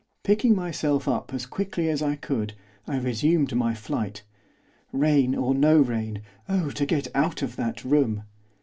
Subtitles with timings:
[0.23, 2.55] Picking myself up as quickly as I could
[2.87, 4.23] I resumed my flight,
[4.91, 8.23] rain or no rain, oh to get out of that room!